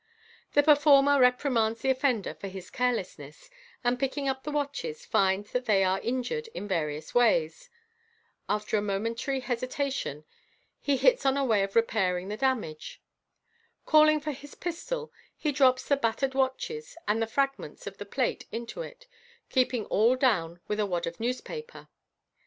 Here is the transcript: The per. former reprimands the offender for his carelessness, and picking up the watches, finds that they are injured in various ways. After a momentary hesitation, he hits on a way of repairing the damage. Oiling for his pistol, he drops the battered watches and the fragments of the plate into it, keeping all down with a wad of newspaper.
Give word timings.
The 0.53 0.63
per. 0.63 0.75
former 0.75 1.19
reprimands 1.19 1.81
the 1.83 1.91
offender 1.91 2.33
for 2.33 2.47
his 2.47 2.71
carelessness, 2.71 3.51
and 3.83 3.99
picking 3.99 4.27
up 4.27 4.41
the 4.41 4.51
watches, 4.51 5.05
finds 5.05 5.51
that 5.51 5.65
they 5.65 5.83
are 5.83 5.99
injured 5.99 6.47
in 6.55 6.67
various 6.67 7.13
ways. 7.13 7.69
After 8.49 8.79
a 8.79 8.81
momentary 8.81 9.41
hesitation, 9.41 10.25
he 10.79 10.97
hits 10.97 11.23
on 11.23 11.37
a 11.37 11.45
way 11.45 11.61
of 11.61 11.75
repairing 11.75 12.29
the 12.29 12.35
damage. 12.37 12.99
Oiling 13.93 14.19
for 14.19 14.31
his 14.31 14.55
pistol, 14.55 15.13
he 15.37 15.51
drops 15.51 15.87
the 15.87 15.97
battered 15.97 16.33
watches 16.33 16.97
and 17.07 17.21
the 17.21 17.27
fragments 17.27 17.85
of 17.85 17.99
the 17.99 18.05
plate 18.07 18.47
into 18.51 18.81
it, 18.81 19.05
keeping 19.51 19.85
all 19.85 20.15
down 20.15 20.59
with 20.67 20.79
a 20.79 20.87
wad 20.87 21.05
of 21.05 21.19
newspaper. 21.19 21.89